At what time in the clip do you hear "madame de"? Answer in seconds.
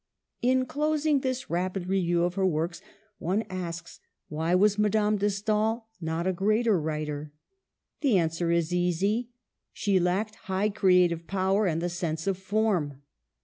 4.79-5.29